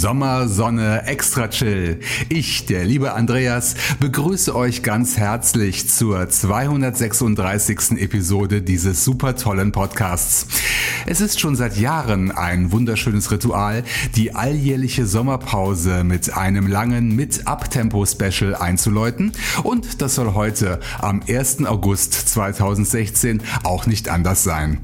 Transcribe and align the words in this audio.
Sommer, 0.00 0.48
Sonne, 0.48 1.02
extra 1.04 1.48
chill. 1.48 2.00
Ich, 2.30 2.64
der 2.64 2.86
liebe 2.86 3.12
Andreas, 3.12 3.74
begrüße 4.00 4.56
euch 4.56 4.82
ganz 4.82 5.18
herzlich 5.18 5.90
zur 5.90 6.26
236. 6.26 7.98
Episode 7.98 8.62
dieses 8.62 9.04
super 9.04 9.36
tollen 9.36 9.72
Podcasts. 9.72 10.46
Es 11.06 11.20
ist 11.20 11.38
schon 11.38 11.54
seit 11.54 11.76
Jahren 11.76 12.30
ein 12.30 12.72
wunderschönes 12.72 13.30
Ritual, 13.30 13.84
die 14.16 14.34
alljährliche 14.34 15.06
Sommerpause 15.06 16.02
mit 16.02 16.34
einem 16.34 16.66
langen 16.66 17.14
Mit-Abtempo-Special 17.14 18.54
einzuläuten 18.54 19.32
und 19.64 20.00
das 20.00 20.14
soll 20.14 20.34
heute 20.34 20.80
am 20.98 21.22
1. 21.28 21.66
August 21.66 22.14
2016 22.14 23.42
auch 23.64 23.86
nicht 23.86 24.08
anders 24.08 24.44
sein. 24.44 24.80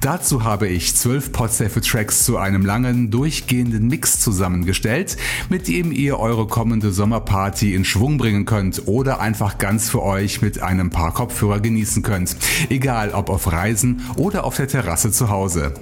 Dazu 0.00 0.44
habe 0.44 0.68
ich 0.68 0.96
zwölf 0.96 1.32
Podsafe 1.32 1.80
Tracks 1.80 2.24
zu 2.24 2.36
einem 2.36 2.64
langen, 2.64 3.10
durchgehenden 3.10 3.88
Mix 3.88 4.20
zusammengestellt, 4.60 5.16
mit 5.48 5.68
dem 5.68 5.92
ihr 5.92 6.18
eure 6.18 6.46
kommende 6.46 6.92
Sommerparty 6.92 7.74
in 7.74 7.84
Schwung 7.84 8.18
bringen 8.18 8.44
könnt 8.44 8.86
oder 8.86 9.20
einfach 9.20 9.58
ganz 9.58 9.88
für 9.88 10.02
euch 10.02 10.42
mit 10.42 10.62
einem 10.62 10.90
paar 10.90 11.12
Kopfhörer 11.12 11.60
genießen 11.60 12.02
könnt. 12.02 12.36
Egal 12.68 13.10
ob 13.10 13.30
auf 13.30 13.50
Reisen 13.50 14.02
oder 14.16 14.44
auf 14.44 14.56
der 14.56 14.68
Terrasse 14.68 15.10
zu 15.10 15.30
Hause. 15.30 15.74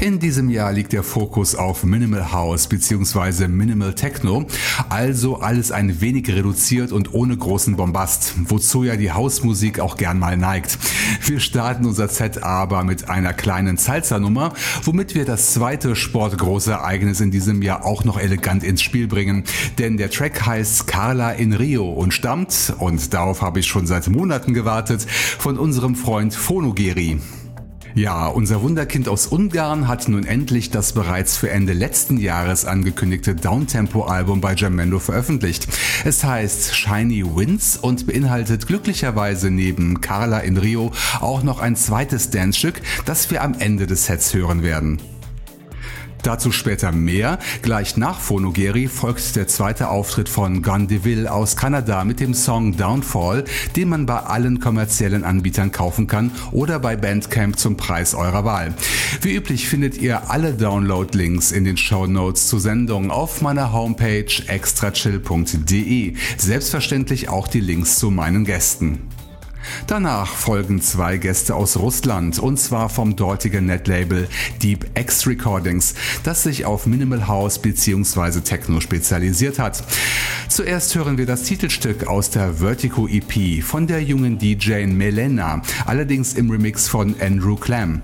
In 0.00 0.18
diesem 0.18 0.50
Jahr 0.50 0.72
liegt 0.72 0.92
der 0.92 1.04
Fokus 1.04 1.54
auf 1.54 1.84
Minimal 1.84 2.32
House 2.32 2.66
bzw. 2.66 3.46
Minimal 3.46 3.94
Techno, 3.94 4.44
also 4.88 5.36
alles 5.36 5.70
ein 5.70 6.00
wenig 6.00 6.28
reduziert 6.28 6.90
und 6.90 7.14
ohne 7.14 7.36
großen 7.36 7.76
Bombast, 7.76 8.34
wozu 8.48 8.82
ja 8.82 8.96
die 8.96 9.12
Hausmusik 9.12 9.78
auch 9.78 9.96
gern 9.96 10.18
mal 10.18 10.36
neigt. 10.36 10.78
Wir 11.24 11.38
starten 11.38 11.86
unser 11.86 12.08
Set 12.08 12.42
aber 12.42 12.82
mit 12.82 13.08
einer 13.08 13.32
kleinen 13.32 13.76
Salsa-Nummer, 13.76 14.52
womit 14.82 15.14
wir 15.14 15.24
das 15.24 15.54
zweite 15.54 15.94
sportgroße 15.94 16.72
Ereignis 16.72 17.20
in 17.20 17.30
diesem 17.30 17.62
Jahr 17.62 17.84
auch 17.84 18.04
noch 18.04 18.18
elegant 18.18 18.64
ins 18.64 18.82
Spiel 18.82 19.06
bringen. 19.06 19.44
Denn 19.78 19.96
der 19.96 20.10
Track 20.10 20.44
heißt 20.44 20.88
Carla 20.88 21.30
in 21.30 21.52
Rio 21.52 21.88
und 21.88 22.12
stammt, 22.12 22.74
und 22.78 23.14
darauf 23.14 23.42
habe 23.42 23.60
ich 23.60 23.66
schon 23.66 23.86
seit 23.86 24.08
Monaten 24.08 24.54
gewartet, 24.54 25.06
von 25.38 25.56
unserem 25.56 25.94
Freund 25.94 26.34
Phonogeri. 26.34 27.20
Ja, 27.96 28.26
unser 28.26 28.60
Wunderkind 28.60 29.08
aus 29.08 29.28
Ungarn 29.28 29.86
hat 29.86 30.08
nun 30.08 30.26
endlich 30.26 30.70
das 30.70 30.94
bereits 30.94 31.36
für 31.36 31.50
Ende 31.50 31.74
letzten 31.74 32.18
Jahres 32.18 32.64
angekündigte 32.64 33.36
Downtempo-Album 33.36 34.40
bei 34.40 34.54
Jamendo 34.54 34.98
veröffentlicht. 34.98 35.68
Es 36.04 36.24
heißt 36.24 36.74
Shiny 36.74 37.24
Winds 37.24 37.76
und 37.76 38.08
beinhaltet 38.08 38.66
glücklicherweise 38.66 39.48
neben 39.48 40.00
Carla 40.00 40.40
in 40.40 40.56
Rio 40.56 40.90
auch 41.20 41.44
noch 41.44 41.60
ein 41.60 41.76
zweites 41.76 42.30
Dance-Stück, 42.30 42.82
das 43.04 43.30
wir 43.30 43.44
am 43.44 43.54
Ende 43.60 43.86
des 43.86 44.06
Sets 44.06 44.34
hören 44.34 44.64
werden. 44.64 44.98
Dazu 46.24 46.52
später 46.52 46.90
mehr. 46.90 47.38
Gleich 47.60 47.98
nach 47.98 48.18
Phonogeri 48.18 48.88
folgt 48.88 49.36
der 49.36 49.46
zweite 49.46 49.90
Auftritt 49.90 50.30
von 50.30 50.62
Gun 50.62 50.88
Deville 50.88 51.30
aus 51.30 51.54
Kanada 51.54 52.02
mit 52.04 52.18
dem 52.18 52.32
Song 52.32 52.78
Downfall, 52.78 53.44
den 53.76 53.90
man 53.90 54.06
bei 54.06 54.20
allen 54.20 54.58
kommerziellen 54.58 55.22
Anbietern 55.22 55.70
kaufen 55.70 56.06
kann 56.06 56.32
oder 56.50 56.78
bei 56.78 56.96
Bandcamp 56.96 57.58
zum 57.58 57.76
Preis 57.76 58.14
eurer 58.14 58.46
Wahl. 58.46 58.72
Wie 59.20 59.34
üblich 59.34 59.68
findet 59.68 59.98
ihr 59.98 60.30
alle 60.30 60.54
Download-Links 60.54 61.52
in 61.52 61.64
den 61.64 61.76
Show 61.76 62.06
Notes 62.06 62.48
zur 62.48 62.60
Sendung 62.60 63.10
auf 63.10 63.42
meiner 63.42 63.74
Homepage 63.74 64.24
extrachill.de. 64.46 66.14
Selbstverständlich 66.38 67.28
auch 67.28 67.48
die 67.48 67.60
Links 67.60 67.98
zu 67.98 68.10
meinen 68.10 68.46
Gästen. 68.46 69.00
Danach 69.86 70.34
folgen 70.34 70.80
zwei 70.80 71.16
Gäste 71.16 71.54
aus 71.54 71.76
Russland 71.76 72.38
und 72.38 72.58
zwar 72.58 72.88
vom 72.88 73.16
dortigen 73.16 73.66
Netlabel 73.66 74.28
Deep 74.62 74.86
X 74.98 75.26
Recordings, 75.26 75.94
das 76.22 76.42
sich 76.42 76.64
auf 76.64 76.86
Minimal 76.86 77.26
House 77.26 77.58
bzw. 77.58 78.40
Techno 78.40 78.80
spezialisiert 78.80 79.58
hat. 79.58 79.84
Zuerst 80.48 80.94
hören 80.94 81.18
wir 81.18 81.26
das 81.26 81.42
Titelstück 81.42 82.06
aus 82.06 82.30
der 82.30 82.54
Vertigo 82.54 83.08
EP 83.08 83.62
von 83.62 83.86
der 83.86 84.02
jungen 84.02 84.38
DJ 84.38 84.86
Melena, 84.86 85.62
allerdings 85.86 86.34
im 86.34 86.50
Remix 86.50 86.88
von 86.88 87.14
Andrew 87.20 87.56
Clam. 87.56 88.02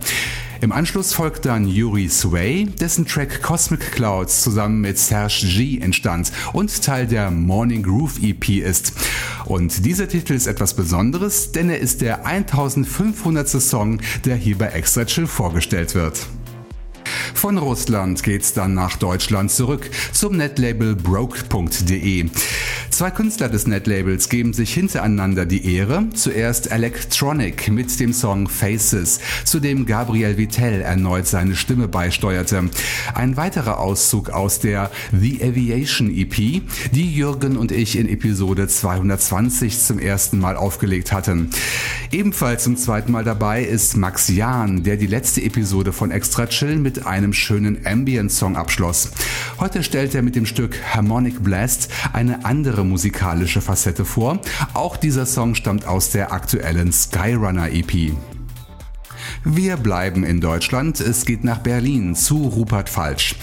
Im 0.62 0.72
Anschluss 0.72 1.14
folgt 1.14 1.46
dann 1.46 1.66
Yuri 1.66 2.10
Sway, 2.10 2.66
dessen 2.66 3.06
Track 3.06 3.40
Cosmic 3.40 3.92
Clouds 3.92 4.42
zusammen 4.42 4.82
mit 4.82 4.98
Serge 4.98 5.46
G 5.46 5.78
entstand 5.78 6.30
und 6.52 6.82
Teil 6.82 7.06
der 7.06 7.30
Morning 7.30 7.82
Groove 7.82 8.22
EP 8.22 8.46
ist. 8.62 8.92
Und 9.46 9.86
dieser 9.86 10.06
Titel 10.06 10.34
ist 10.34 10.46
etwas 10.46 10.74
Besonderes, 10.74 11.52
denn 11.52 11.70
er 11.70 11.78
ist 11.78 12.02
der 12.02 12.26
1500. 12.26 13.48
Song, 13.48 14.00
der 14.26 14.36
hier 14.36 14.58
bei 14.58 14.66
Extra 14.66 15.06
Chill 15.06 15.26
vorgestellt 15.26 15.94
wird. 15.94 16.26
Von 17.32 17.56
Russland 17.56 18.22
geht's 18.22 18.52
dann 18.52 18.74
nach 18.74 18.96
Deutschland 18.96 19.50
zurück 19.50 19.90
zum 20.12 20.36
Netlabel 20.36 20.94
broke.de. 20.94 22.28
Zwei 23.00 23.10
Künstler 23.12 23.48
des 23.48 23.66
Netlabels 23.66 24.28
geben 24.28 24.52
sich 24.52 24.74
hintereinander 24.74 25.46
die 25.46 25.74
Ehre. 25.74 26.04
Zuerst 26.12 26.70
Electronic 26.70 27.70
mit 27.70 27.98
dem 27.98 28.12
Song 28.12 28.46
Faces, 28.46 29.20
zu 29.46 29.58
dem 29.58 29.86
Gabriel 29.86 30.36
Vittel 30.36 30.82
erneut 30.82 31.26
seine 31.26 31.56
Stimme 31.56 31.88
beisteuerte. 31.88 32.68
Ein 33.14 33.38
weiterer 33.38 33.78
Auszug 33.78 34.28
aus 34.28 34.58
der 34.58 34.90
The 35.18 35.42
Aviation 35.42 36.14
EP, 36.14 36.60
die 36.92 37.14
Jürgen 37.14 37.56
und 37.56 37.72
ich 37.72 37.96
in 37.96 38.06
Episode 38.06 38.68
220 38.68 39.78
zum 39.78 39.98
ersten 39.98 40.38
Mal 40.38 40.56
aufgelegt 40.56 41.10
hatten. 41.10 41.48
Ebenfalls 42.12 42.64
zum 42.64 42.76
zweiten 42.76 43.12
Mal 43.12 43.24
dabei 43.24 43.64
ist 43.64 43.96
Max 43.96 44.28
Jahn, 44.28 44.82
der 44.82 44.98
die 44.98 45.06
letzte 45.06 45.40
Episode 45.40 45.94
von 45.94 46.10
Extra 46.10 46.48
Chill 46.48 46.76
mit 46.76 47.06
einem 47.06 47.32
schönen 47.32 47.86
Ambient-Song 47.86 48.58
abschloss. 48.58 49.12
Heute 49.58 49.82
stellt 49.82 50.14
er 50.14 50.20
mit 50.20 50.36
dem 50.36 50.44
Stück 50.44 50.76
Harmonic 50.92 51.42
Blast 51.42 51.88
eine 52.12 52.44
andere 52.44 52.89
musikalische 52.90 53.62
Facette 53.62 54.04
vor. 54.04 54.40
Auch 54.74 54.98
dieser 54.98 55.24
Song 55.24 55.54
stammt 55.54 55.86
aus 55.86 56.10
der 56.10 56.32
aktuellen 56.32 56.92
Skyrunner 56.92 57.70
EP. 57.70 58.12
Wir 59.44 59.76
bleiben 59.76 60.24
in 60.24 60.40
Deutschland. 60.40 61.00
Es 61.00 61.24
geht 61.24 61.44
nach 61.44 61.58
Berlin 61.58 62.14
zu 62.14 62.36
Rupert 62.36 62.88
Falsch. 62.88 63.36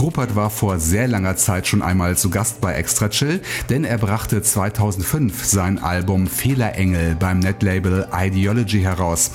Rupert 0.00 0.36
war 0.36 0.50
vor 0.50 0.78
sehr 0.78 1.08
langer 1.08 1.36
Zeit 1.36 1.66
schon 1.66 1.82
einmal 1.82 2.16
zu 2.16 2.30
Gast 2.30 2.60
bei 2.60 2.74
Extra 2.74 3.08
Chill, 3.08 3.40
denn 3.68 3.84
er 3.84 3.98
brachte 3.98 4.42
2005 4.42 5.44
sein 5.44 5.78
Album 5.78 6.26
Fehlerengel 6.26 7.16
beim 7.18 7.38
Netlabel 7.38 8.08
Ideology 8.12 8.80
heraus. 8.80 9.30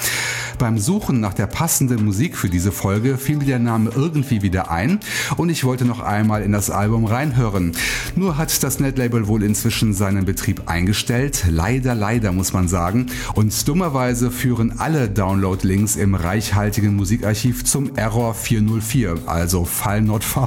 Beim 0.60 0.78
Suchen 0.78 1.20
nach 1.20 1.34
der 1.34 1.48
passenden 1.48 2.06
Musik 2.06 2.38
für 2.38 2.50
diese 2.50 2.72
Folge 2.72 3.18
fiel 3.18 3.38
mir 3.38 3.46
der 3.46 3.60
Name 3.60 3.92
irgendwie 3.96 4.42
wieder 4.42 4.72
ein 4.72 5.00
und 5.36 5.50
ich 5.50 5.64
wollte 5.64 5.86
noch 5.86 6.00
einmal 6.00 6.44
in 6.44 6.52
das 6.52 6.70
Album 6.70 7.06
reinhören. 7.06 7.74
Nur 8.16 8.38
hat 8.38 8.64
das 8.64 8.80
Netlabel 8.80 9.28
wohl 9.28 9.44
inzwischen 9.44 9.94
seinen 9.94 10.26
Betrieb 10.26 10.70
eingestellt, 10.70 11.46
leider, 11.50 11.96
leider 11.96 12.32
muss 12.32 12.54
man 12.54 12.68
sagen, 12.68 13.08
und 13.34 13.68
dummerweise 13.68 14.32
führen 14.32 14.80
alle 14.80 15.10
Download-Links 15.10 15.96
im 15.96 16.16
reichhaltigen 16.16 16.96
Musikarchiv 16.96 17.66
zum 17.66 17.96
Error 17.96 18.34
404, 18.34 19.18
also 19.26 19.66
Fall 19.66 20.02
not 20.02 20.24
found. 20.24 20.43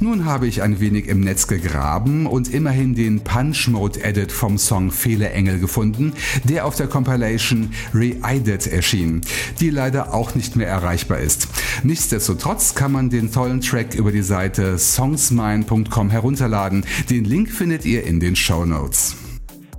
Nun 0.00 0.24
habe 0.24 0.46
ich 0.46 0.62
ein 0.62 0.78
wenig 0.78 1.08
im 1.08 1.20
Netz 1.20 1.48
gegraben 1.48 2.26
und 2.26 2.52
immerhin 2.52 2.94
den 2.94 3.20
Punch 3.20 3.68
Mode 3.68 4.02
Edit 4.02 4.30
vom 4.30 4.56
Song 4.56 4.92
Fehlerengel 4.92 5.58
gefunden, 5.58 6.12
der 6.44 6.66
auf 6.66 6.76
der 6.76 6.86
Compilation 6.86 7.70
Re-Edit 7.92 8.68
erschien, 8.68 9.22
die 9.60 9.70
leider 9.70 10.14
auch 10.14 10.34
nicht 10.34 10.54
mehr 10.54 10.68
erreichbar 10.68 11.18
ist. 11.18 11.48
Nichtsdestotrotz 11.82 12.74
kann 12.74 12.92
man 12.92 13.10
den 13.10 13.32
tollen 13.32 13.60
Track 13.60 13.94
über 13.94 14.12
die 14.12 14.22
Seite 14.22 14.78
songsmine.com 14.78 16.10
herunterladen. 16.10 16.86
Den 17.10 17.24
Link 17.24 17.50
findet 17.50 17.84
ihr 17.84 18.04
in 18.04 18.20
den 18.20 18.36
Show 18.36 18.64
Notes. 18.64 19.16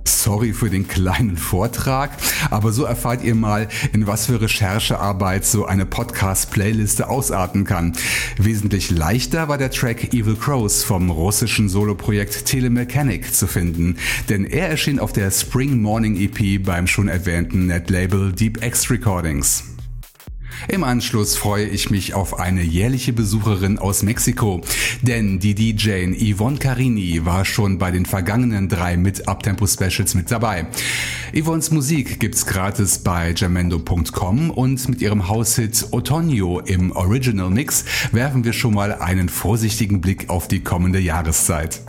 Sorry 0.04 0.52
für 0.52 0.70
den 0.70 0.86
kleinen 0.86 1.36
Vortrag, 1.36 2.10
aber 2.50 2.72
so 2.72 2.84
erfahrt 2.84 3.24
ihr 3.24 3.34
mal, 3.34 3.68
in 3.92 4.06
was 4.06 4.26
für 4.26 4.40
Recherchearbeit 4.40 5.44
so 5.44 5.66
eine 5.66 5.86
Podcast-Playliste 5.86 7.08
ausarten 7.08 7.64
kann. 7.64 7.94
Wesentlich 8.36 8.90
leichter 8.90 9.48
war 9.48 9.58
der 9.58 9.70
Track 9.70 10.12
Evil 10.12 10.36
Crows 10.36 10.84
vom 10.84 11.10
russischen 11.10 11.68
Soloprojekt 11.68 12.44
Telemechanic 12.44 13.34
zu 13.34 13.46
finden, 13.46 13.96
denn 14.28 14.44
er 14.44 14.68
erschien 14.68 14.98
auf 14.98 15.12
der 15.12 15.30
Spring 15.30 15.80
Morning 15.80 16.16
EP 16.16 16.62
beim 16.62 16.86
schon 16.86 17.08
erwähnten 17.08 17.66
Netlabel 17.66 18.32
Deep 18.32 18.62
X 18.64 18.90
Recordings. 18.90 19.64
Im 20.68 20.84
Anschluss 20.84 21.36
freue 21.36 21.66
ich 21.66 21.90
mich 21.90 22.14
auf 22.14 22.38
eine 22.38 22.62
jährliche 22.62 23.12
Besucherin 23.12 23.78
aus 23.78 24.02
Mexiko, 24.02 24.60
denn 25.02 25.38
die 25.38 25.54
DJ 25.54 26.34
Yvonne 26.34 26.58
Carini 26.58 27.24
war 27.24 27.44
schon 27.44 27.78
bei 27.78 27.90
den 27.90 28.06
vergangenen 28.06 28.68
drei 28.68 28.96
mit 28.96 29.28
Uptempo 29.28 29.66
Specials 29.66 30.14
mit 30.14 30.30
dabei. 30.30 30.66
Yvonnes 31.34 31.70
Musik 31.70 32.20
gibt's 32.20 32.46
gratis 32.46 32.98
bei 32.98 33.32
jamendo.com 33.36 34.50
und 34.50 34.88
mit 34.88 35.00
ihrem 35.00 35.28
Haushit 35.28 35.86
Otoño 35.92 36.64
im 36.66 36.92
Original 36.92 37.50
Mix 37.50 37.84
werfen 38.12 38.44
wir 38.44 38.52
schon 38.52 38.74
mal 38.74 38.92
einen 38.94 39.28
vorsichtigen 39.28 40.00
Blick 40.00 40.28
auf 40.28 40.48
die 40.48 40.60
kommende 40.60 40.98
Jahreszeit. 40.98 41.80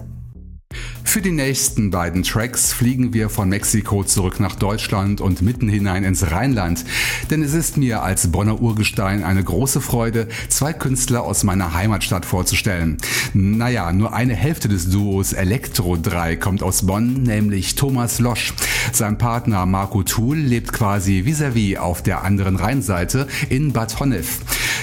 Für 1.04 1.22
die 1.22 1.32
nächsten 1.32 1.92
beiden 1.92 2.24
Tracks 2.24 2.72
fliegen 2.72 3.14
wir 3.14 3.30
von 3.30 3.50
Mexiko 3.50 4.04
zurück 4.04 4.40
nach 4.40 4.56
Deutschland 4.56 5.20
und 5.20 5.42
mitten 5.42 5.68
hinein 5.68 6.04
ins 6.04 6.32
Rheinland. 6.32 6.86
Denn 7.30 7.44
es 7.44 7.54
ist 7.54 7.76
mir 7.78 8.02
als 8.02 8.32
Bonner 8.32 8.62
Urgestein 8.62 9.24
eine 9.24 9.44
große 9.44 9.82
Freude, 9.82 10.30
zwei 10.48 10.72
Künstler 10.72 11.24
aus 11.24 11.44
meiner 11.44 11.74
Heimatstadt 11.74 12.26
vorzustellen. 12.26 12.98
Naja, 13.34 13.92
nur 13.92 14.14
eine 14.14 14.36
Hälfte 14.36 14.70
des 14.70 14.90
Duos 14.90 15.34
Elektro 15.34 15.98
3 15.98 16.38
kommt 16.38 16.64
aus 16.64 16.86
Bonn, 16.86 17.24
nämlich 17.24 17.76
Thomas 17.76 18.20
Losch. 18.20 18.54
Sein 18.94 19.18
Partner 19.18 19.66
Marco 19.66 20.04
Thul 20.04 20.38
lebt 20.38 20.72
quasi 20.72 21.26
vis-à-vis 21.26 21.76
-vis 21.76 21.78
auf 21.78 22.02
der 22.04 22.24
anderen 22.24 22.56
Rheinseite 22.56 23.28
in 23.50 23.74
Bad 23.74 24.00
Honnef. 24.00 24.40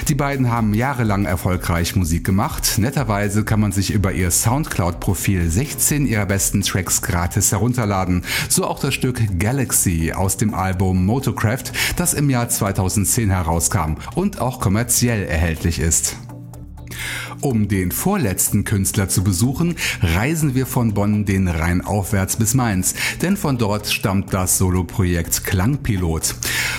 Die 0.07 0.15
beiden 0.15 0.49
haben 0.49 0.73
jahrelang 0.73 1.25
erfolgreich 1.25 1.95
Musik 1.95 2.23
gemacht. 2.23 2.77
Netterweise 2.77 3.43
kann 3.43 3.59
man 3.59 3.71
sich 3.71 3.91
über 3.91 4.11
ihr 4.11 4.31
Soundcloud-Profil 4.31 5.49
16 5.49 6.07
ihrer 6.09 6.25
besten 6.25 6.61
Tracks 6.61 7.01
gratis 7.01 7.51
herunterladen. 7.51 8.23
So 8.49 8.65
auch 8.65 8.79
das 8.79 8.93
Stück 8.93 9.21
Galaxy 9.39 10.11
aus 10.15 10.37
dem 10.37 10.53
Album 10.53 11.05
Motocraft, 11.05 11.71
das 11.95 12.13
im 12.13 12.29
Jahr 12.29 12.49
2010 12.49 13.29
herauskam 13.29 13.95
und 14.15 14.41
auch 14.41 14.59
kommerziell 14.59 15.23
erhältlich 15.23 15.79
ist. 15.79 16.17
Um 17.41 17.69
den 17.69 17.93
vorletzten 17.93 18.65
Künstler 18.65 19.07
zu 19.07 19.23
besuchen, 19.23 19.75
reisen 20.01 20.55
wir 20.55 20.65
von 20.65 20.93
Bonn 20.93 21.23
den 21.23 21.47
Rhein 21.47 21.79
aufwärts 21.79 22.35
bis 22.35 22.53
Mainz, 22.53 22.95
denn 23.21 23.37
von 23.37 23.57
dort 23.57 23.87
stammt 23.87 24.33
das 24.33 24.57
Soloprojekt 24.57 25.45
Klangpilot. 25.45 26.35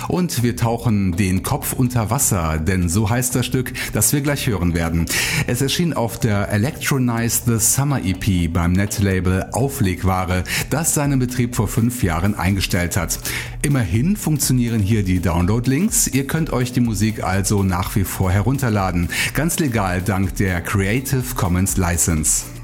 Und 0.07 0.43
wir 0.43 0.55
tauchen 0.55 1.13
den 1.13 1.41
Kopf 1.41 1.73
unter 1.73 2.11
Wasser, 2.11 2.59
denn 2.59 2.89
so 2.89 3.09
heißt 3.09 3.33
das 3.33 3.45
Stück, 3.47 3.73
das 3.93 4.13
wir 4.13 4.21
gleich 4.21 4.45
hören 4.45 4.75
werden. 4.75 5.05
Es 5.47 5.61
erschien 5.61 5.93
auf 5.93 6.19
der 6.19 6.49
Electronize 6.49 7.41
the 7.45 7.57
Summer 7.57 7.99
EP 8.03 8.51
beim 8.53 8.73
Netlabel 8.73 9.47
Auflegware, 9.53 10.43
das 10.69 10.93
seinen 10.93 11.17
Betrieb 11.17 11.55
vor 11.55 11.67
fünf 11.67 12.03
Jahren 12.03 12.35
eingestellt 12.35 12.97
hat. 12.97 13.19
Immerhin 13.63 14.15
funktionieren 14.15 14.79
hier 14.79 15.03
die 15.03 15.21
Download-Links. 15.21 16.07
Ihr 16.07 16.27
könnt 16.27 16.51
euch 16.51 16.71
die 16.71 16.81
Musik 16.81 17.23
also 17.23 17.63
nach 17.63 17.95
wie 17.95 18.03
vor 18.03 18.31
herunterladen. 18.31 19.09
Ganz 19.33 19.59
legal 19.59 20.01
dank 20.01 20.35
der 20.35 20.50
Creative 20.59 21.35
Commons 21.35 21.77
License. 21.77 22.60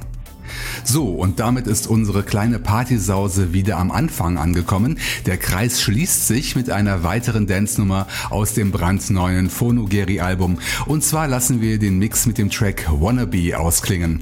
So, 0.89 1.09
und 1.09 1.41
damit 1.41 1.67
ist 1.67 1.85
unsere 1.85 2.23
kleine 2.23 2.59
Partysause 2.59 3.51
wieder 3.51 3.77
am 3.77 3.91
Anfang 3.91 4.37
angekommen. 4.37 4.99
Der 5.25 5.35
Kreis 5.35 5.81
schließt 5.81 6.27
sich 6.27 6.55
mit 6.55 6.69
einer 6.69 7.03
weiteren 7.03 7.45
Dance-Nummer 7.45 8.07
aus 8.29 8.53
dem 8.53 8.71
brandneuen 8.71 9.49
Phonogeri-Album. 9.49 10.59
Und 10.85 11.03
zwar 11.03 11.27
lassen 11.27 11.59
wir 11.59 11.77
den 11.77 11.99
Mix 11.99 12.25
mit 12.25 12.37
dem 12.37 12.49
Track 12.49 12.85
Wannabe 12.89 13.59
ausklingen. 13.59 14.21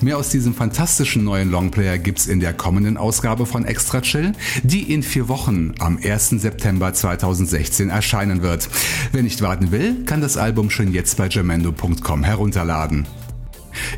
Mehr 0.00 0.16
aus 0.16 0.30
diesem 0.30 0.54
fantastischen 0.54 1.24
neuen 1.24 1.50
Longplayer 1.50 1.98
gibt's 1.98 2.26
in 2.26 2.40
der 2.40 2.54
kommenden 2.54 2.96
Ausgabe 2.96 3.44
von 3.44 3.66
Extra 3.66 4.00
Chill, 4.00 4.32
die 4.62 4.90
in 4.90 5.02
vier 5.02 5.28
Wochen 5.28 5.74
am 5.78 5.98
1. 6.02 6.30
September 6.30 6.94
2016 6.94 7.90
erscheinen 7.90 8.40
wird. 8.40 8.70
Wer 9.12 9.24
nicht 9.24 9.42
warten 9.42 9.72
will, 9.72 10.04
kann 10.06 10.22
das 10.22 10.38
Album 10.38 10.70
schon 10.70 10.90
jetzt 10.90 11.18
bei 11.18 11.28
jamendo.com 11.28 12.24
herunterladen. 12.24 13.06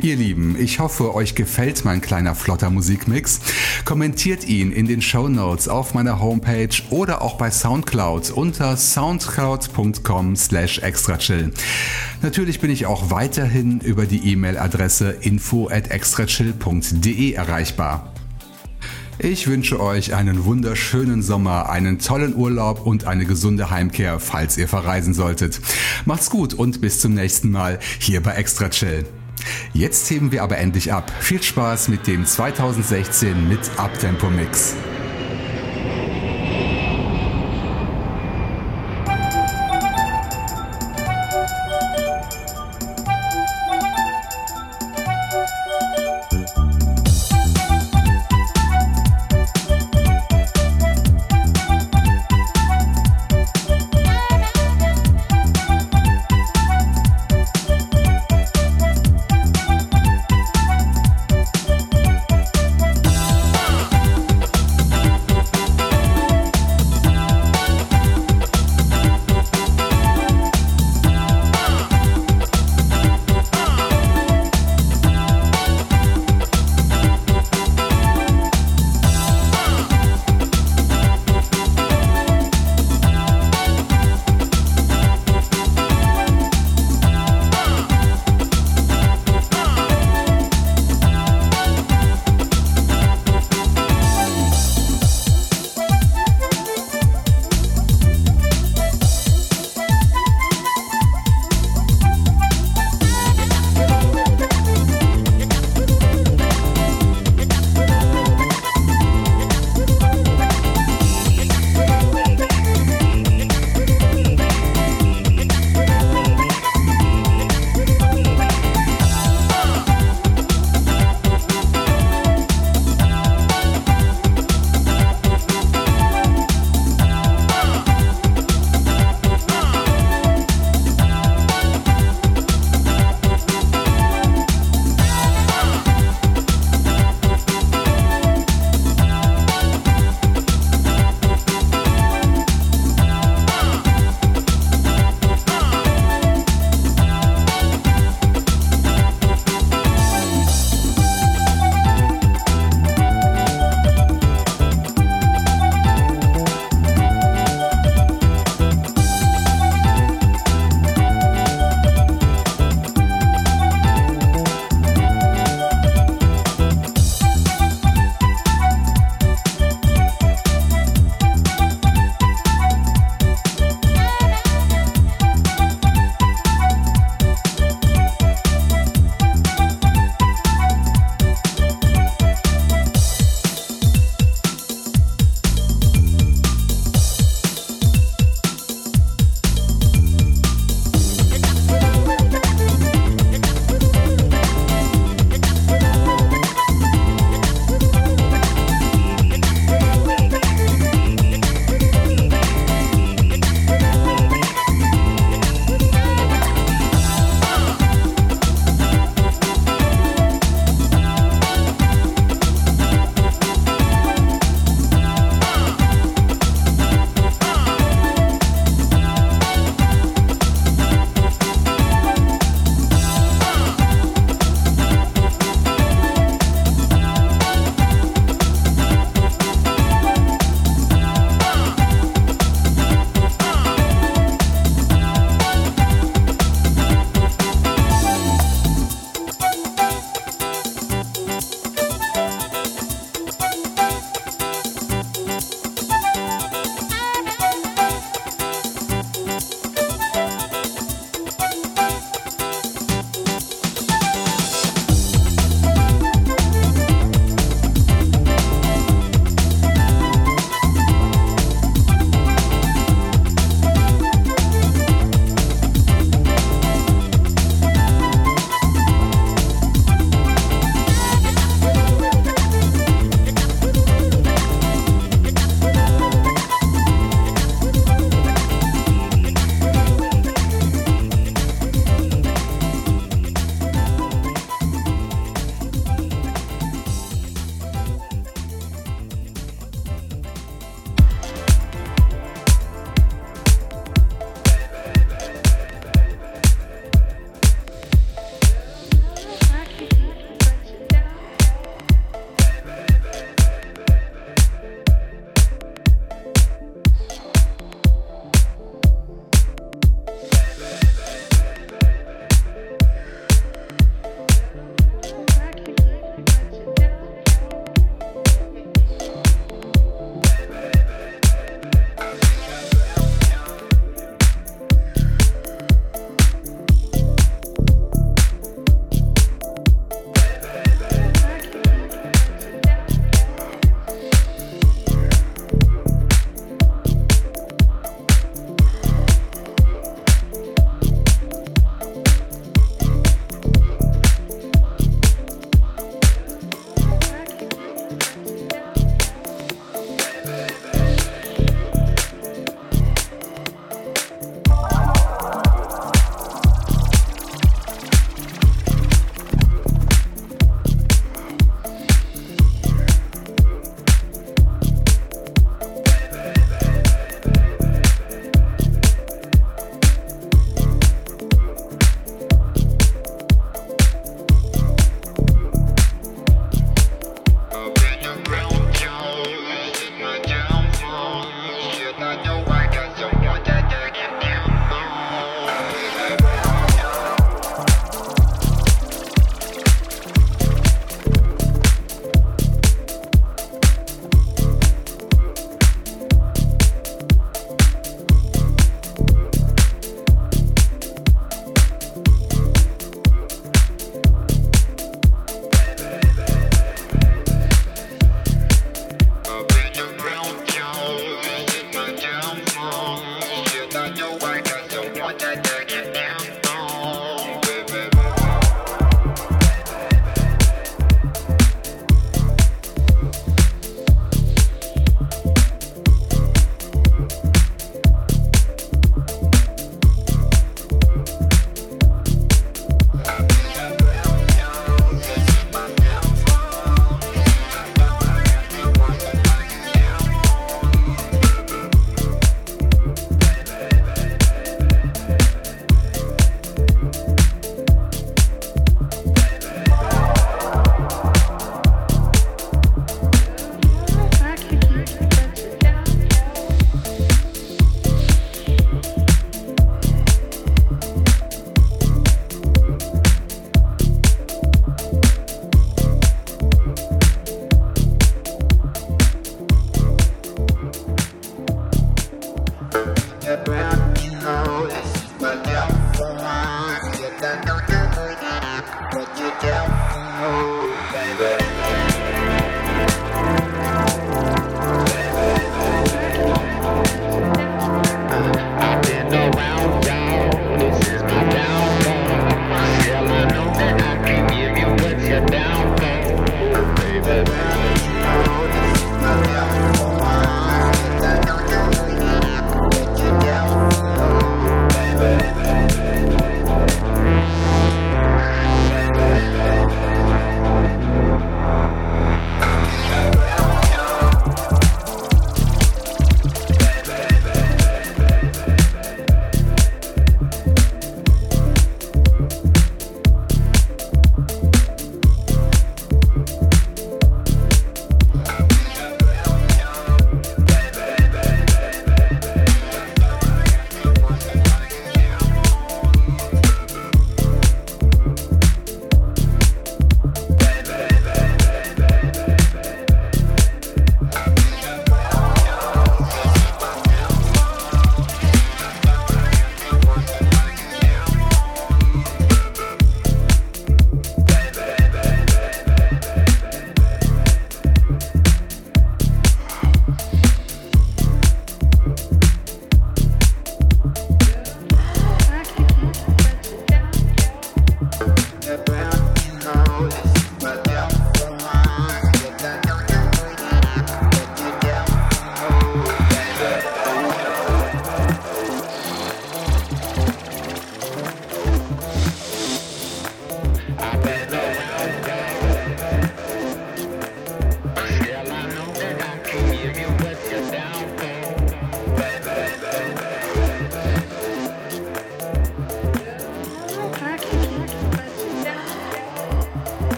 Ihr 0.00 0.16
Lieben, 0.16 0.56
ich 0.58 0.78
hoffe, 0.78 1.14
euch 1.14 1.34
gefällt 1.34 1.84
mein 1.84 2.00
kleiner 2.00 2.34
flotter 2.34 2.70
Musikmix. 2.70 3.40
Kommentiert 3.84 4.46
ihn 4.46 4.72
in 4.72 4.86
den 4.86 5.02
Show 5.02 5.28
Notes 5.28 5.68
auf 5.68 5.94
meiner 5.94 6.20
Homepage 6.20 6.68
oder 6.90 7.22
auch 7.22 7.36
bei 7.36 7.50
Soundcloud 7.50 8.30
unter 8.30 8.76
soundcloud.com 8.76 10.36
slash 10.36 10.78
extrachill. 10.78 11.52
Natürlich 12.22 12.60
bin 12.60 12.70
ich 12.70 12.86
auch 12.86 13.10
weiterhin 13.10 13.80
über 13.80 14.06
die 14.06 14.32
E-Mail-Adresse 14.32 15.10
info 15.20 15.68
at 15.68 15.90
extrachill.de 15.90 17.32
erreichbar. 17.32 18.12
Ich 19.20 19.48
wünsche 19.48 19.80
euch 19.80 20.14
einen 20.14 20.44
wunderschönen 20.44 21.22
Sommer, 21.22 21.68
einen 21.70 21.98
tollen 21.98 22.36
Urlaub 22.36 22.86
und 22.86 23.04
eine 23.04 23.24
gesunde 23.24 23.68
Heimkehr, 23.68 24.20
falls 24.20 24.56
ihr 24.56 24.68
verreisen 24.68 25.12
solltet. 25.12 25.60
Macht's 26.04 26.30
gut 26.30 26.54
und 26.54 26.80
bis 26.80 27.00
zum 27.00 27.14
nächsten 27.14 27.50
Mal 27.50 27.80
hier 27.98 28.22
bei 28.22 28.34
Extra 28.34 28.68
Chill. 28.68 29.04
Jetzt 29.72 30.10
heben 30.10 30.32
wir 30.32 30.42
aber 30.42 30.58
endlich 30.58 30.92
ab. 30.92 31.12
Viel 31.20 31.42
Spaß 31.42 31.88
mit 31.88 32.06
dem 32.06 32.26
2016 32.26 33.48
mit 33.48 33.60
Uptempo 33.78 34.30
Mix. 34.30 34.74